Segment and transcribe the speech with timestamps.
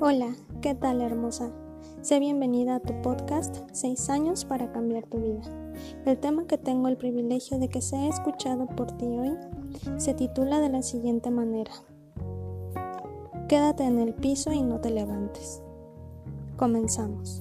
[0.00, 1.50] Hola, ¿qué tal hermosa?
[2.02, 5.42] Sé bienvenida a tu podcast 6 años para cambiar tu vida.
[6.06, 9.36] El tema que tengo el privilegio de que sea escuchado por ti hoy
[9.96, 11.72] se titula de la siguiente manera.
[13.48, 15.62] Quédate en el piso y no te levantes.
[16.56, 17.40] Comenzamos.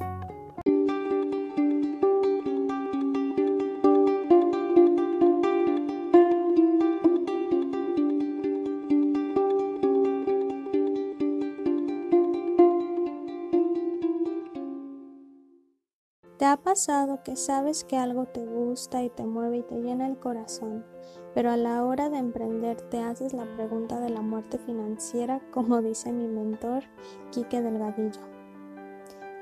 [16.47, 20.17] Ha pasado que sabes que algo te gusta y te mueve y te llena el
[20.17, 20.85] corazón,
[21.33, 25.81] pero a la hora de emprender te haces la pregunta de la muerte financiera, como
[25.81, 26.83] dice mi mentor,
[27.31, 28.21] Quique Delgadillo?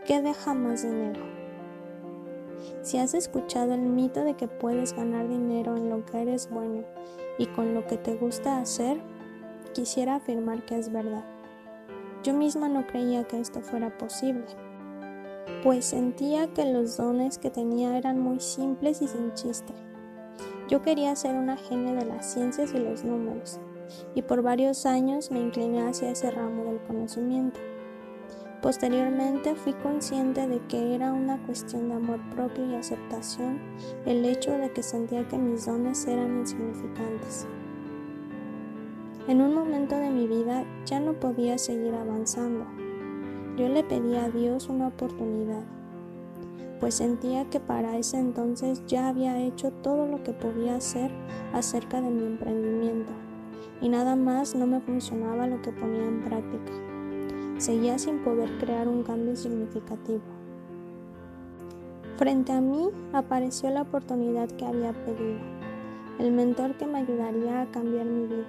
[0.05, 1.22] ¿Qué deja más dinero?
[2.81, 6.84] Si has escuchado el mito de que puedes ganar dinero en lo que eres bueno
[7.38, 9.00] y con lo que te gusta hacer,
[9.73, 11.26] quisiera afirmar que es verdad.
[12.23, 14.65] Yo misma no creía que esto fuera posible
[15.64, 19.74] pues sentía que los dones que tenía eran muy simples y sin chiste.
[20.68, 23.60] Yo quería ser una genia de las ciencias y los números,
[24.16, 27.60] y por varios años me incliné hacia ese ramo del conocimiento.
[28.62, 33.60] Posteriormente fui consciente de que era una cuestión de amor propio y aceptación
[34.08, 37.46] el hecho de que sentía que mis dones eran insignificantes.
[39.28, 42.66] En un momento de mi vida ya no podía seguir avanzando
[43.58, 45.64] yo le pedí a Dios una oportunidad,
[46.80, 51.11] pues sentía que para ese entonces ya había hecho todo lo que podía hacer
[51.53, 53.14] acerca de mi emprendimiento
[53.81, 56.72] y nada más no me funcionaba lo que ponía en práctica.
[57.58, 60.22] Seguía sin poder crear un cambio significativo.
[62.17, 65.39] Frente a mí apareció la oportunidad que había pedido,
[66.20, 68.48] el mentor que me ayudaría a cambiar mi vida,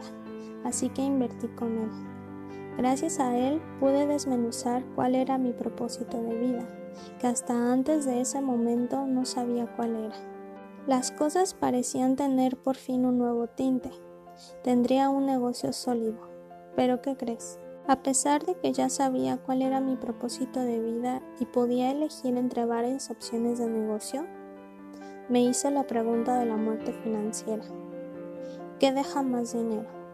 [0.64, 2.15] así que invertí con él.
[2.76, 6.68] Gracias a él pude desmenuzar cuál era mi propósito de vida,
[7.18, 10.16] que hasta antes de ese momento no sabía cuál era.
[10.86, 13.90] Las cosas parecían tener por fin un nuevo tinte.
[14.62, 16.18] Tendría un negocio sólido.
[16.76, 17.58] Pero ¿qué crees?
[17.88, 22.36] A pesar de que ya sabía cuál era mi propósito de vida y podía elegir
[22.36, 24.26] entre varias opciones de negocio,
[25.28, 27.64] me hice la pregunta de la muerte financiera.
[28.78, 30.05] ¿Qué deja más dinero?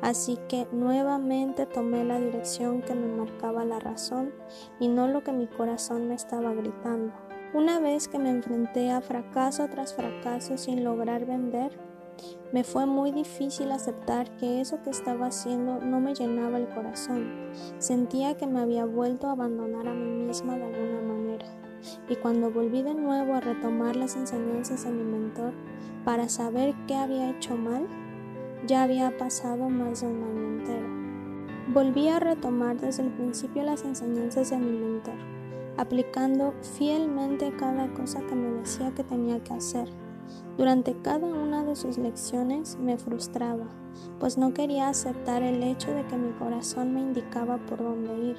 [0.00, 4.32] Así que nuevamente tomé la dirección que me marcaba la razón
[4.80, 7.12] y no lo que mi corazón me estaba gritando.
[7.54, 11.78] Una vez que me enfrenté a fracaso tras fracaso sin lograr vender,
[12.52, 17.50] me fue muy difícil aceptar que eso que estaba haciendo no me llenaba el corazón.
[17.78, 21.46] Sentía que me había vuelto a abandonar a mí misma de alguna manera.
[22.08, 25.52] Y cuando volví de nuevo a retomar las enseñanzas de mi mentor
[26.04, 27.86] para saber qué había hecho mal,
[28.66, 31.02] ya había pasado más de un año entero.
[31.72, 35.14] Volví a retomar desde el principio las enseñanzas de mi mentor,
[35.76, 39.88] aplicando fielmente cada cosa que me decía que tenía que hacer.
[40.56, 43.66] Durante cada una de sus lecciones me frustraba,
[44.20, 48.36] pues no quería aceptar el hecho de que mi corazón me indicaba por dónde ir,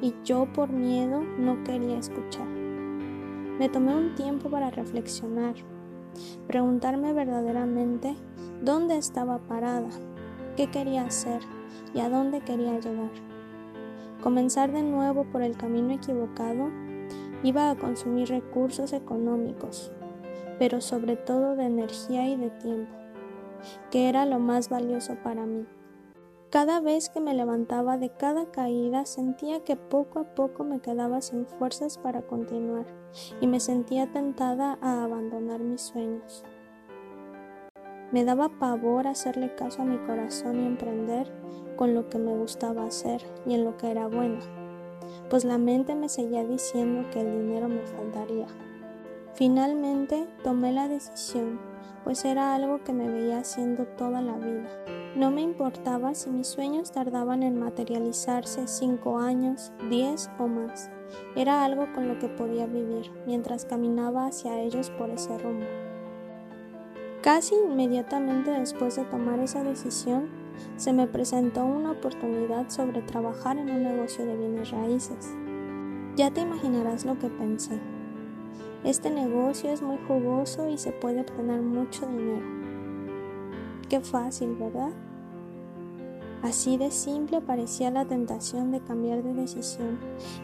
[0.00, 2.46] y yo por miedo no quería escuchar.
[2.46, 5.54] Me tomé un tiempo para reflexionar,
[6.46, 8.14] preguntarme verdaderamente
[8.62, 9.88] dónde estaba parada,
[10.56, 11.40] qué quería hacer
[11.94, 13.10] y a dónde quería llegar.
[14.22, 16.70] Comenzar de nuevo por el camino equivocado
[17.42, 19.92] iba a consumir recursos económicos,
[20.58, 22.94] pero sobre todo de energía y de tiempo,
[23.90, 25.66] que era lo más valioso para mí.
[26.54, 31.20] Cada vez que me levantaba de cada caída sentía que poco a poco me quedaba
[31.20, 32.86] sin fuerzas para continuar
[33.40, 36.44] y me sentía tentada a abandonar mis sueños.
[38.12, 41.28] Me daba pavor hacerle caso a mi corazón y emprender
[41.74, 44.38] con lo que me gustaba hacer y en lo que era buena,
[45.30, 48.46] pues la mente me seguía diciendo que el dinero me faltaría.
[49.32, 51.58] Finalmente tomé la decisión,
[52.04, 54.68] pues era algo que me veía haciendo toda la vida.
[55.16, 60.90] No me importaba si mis sueños tardaban en materializarse cinco años, diez o más.
[61.34, 65.66] Era algo con lo que podía vivir mientras caminaba hacia ellos por ese rumbo.
[67.22, 70.28] Casi inmediatamente después de tomar esa decisión,
[70.76, 75.32] se me presentó una oportunidad sobre trabajar en un negocio de bienes raíces.
[76.16, 77.80] Ya te imaginarás lo que pensé.
[78.84, 82.44] Este negocio es muy jugoso y se puede obtener mucho dinero.
[83.88, 84.90] Qué fácil, ¿verdad?
[86.42, 89.98] Así de simple parecía la tentación de cambiar de decisión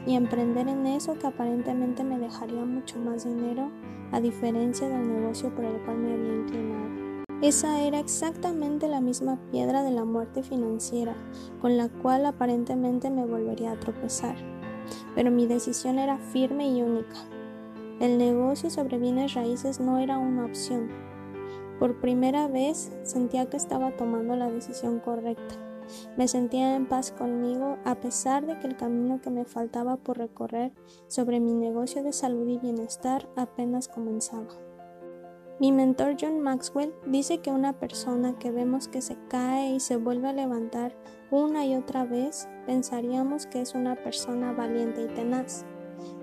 [0.07, 3.71] y emprender en eso que aparentemente me dejaría mucho más dinero
[4.11, 7.25] a diferencia del negocio por el cual me había inclinado.
[7.43, 11.15] Esa era exactamente la misma piedra de la muerte financiera
[11.61, 14.37] con la cual aparentemente me volvería a tropezar.
[15.15, 17.17] Pero mi decisión era firme y única.
[18.01, 20.89] El negocio sobre bienes raíces no era una opción.
[21.79, 25.57] Por primera vez sentía que estaba tomando la decisión correcta.
[26.17, 30.17] Me sentía en paz conmigo a pesar de que el camino que me faltaba por
[30.17, 30.73] recorrer
[31.09, 34.49] sobre mi negocio de salud y bienestar apenas comenzaba.
[35.59, 39.99] Mi mentor John Maxwell dice que una persona que vemos que se cae y se
[39.99, 40.97] vuelve a levantar
[41.31, 45.67] una y otra vez, pensaríamos que es una persona valiente y tenaz.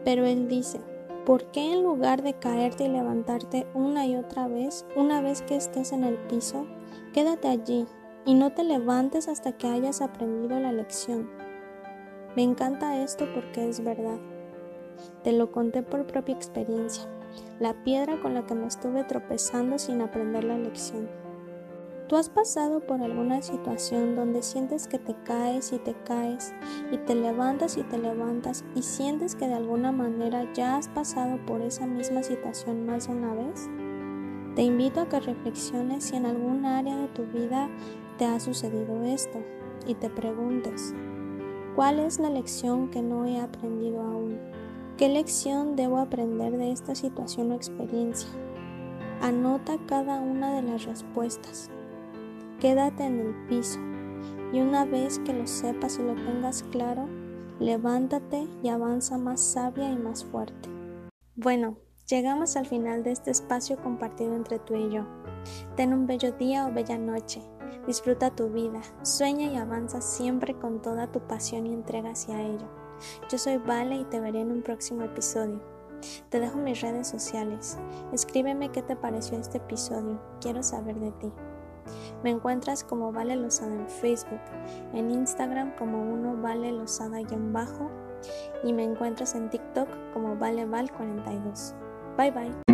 [0.04, 0.82] Pero él dice,
[1.28, 5.58] ¿por qué en lugar de caerte y levantarte una y otra vez, una vez que
[5.58, 6.66] estés en el piso,
[7.14, 7.86] quédate allí
[8.26, 11.30] y no te levantes hasta que hayas aprendido la lección.
[12.38, 14.20] Me encanta esto porque es verdad.
[15.26, 17.04] Te lo conté por propia experiencia,
[17.60, 21.10] la piedra con la que me estuve tropezando sin aprender la lección.
[22.08, 26.54] ¿Tú has pasado por alguna situación donde sientes que te caes y te caes
[26.90, 31.38] y te levantas y te levantas y sientes que de alguna manera ya has pasado
[31.46, 33.70] por esa misma situación más de una vez?
[34.56, 37.70] Te invito a que reflexiones si en algún área de tu vida
[38.18, 39.40] te ha sucedido esto
[39.86, 40.94] y te preguntes,
[41.76, 44.40] ¿cuál es la lección que no he aprendido aún?
[44.96, 48.30] ¿Qué lección debo aprender de esta situación o experiencia?
[49.22, 51.70] Anota cada una de las respuestas.
[52.60, 53.80] Quédate en el piso
[54.52, 57.08] y una vez que lo sepas y lo tengas claro,
[57.60, 60.68] levántate y avanza más sabia y más fuerte.
[61.36, 61.78] Bueno,
[62.10, 65.06] llegamos al final de este espacio compartido entre tú y yo.
[65.76, 67.44] Ten un bello día o bella noche.
[67.86, 72.68] Disfruta tu vida, sueña y avanza siempre con toda tu pasión y entrega hacia ello.
[73.30, 75.62] Yo soy Vale y te veré en un próximo episodio.
[76.30, 77.78] Te dejo mis redes sociales.
[78.12, 80.20] Escríbeme qué te pareció este episodio.
[80.42, 81.32] Quiero saber de ti.
[82.24, 84.40] Me encuentras como Vale Lozada en Facebook,
[84.94, 87.92] en Instagram como uno Vale Lozada-bajo
[88.64, 91.74] y me encuentras en TikTok como ValeVal42.
[92.18, 92.67] Bye bye.